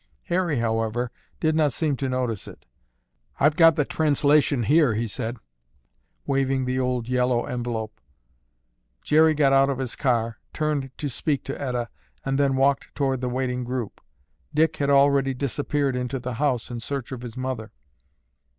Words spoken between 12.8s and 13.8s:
toward the waiting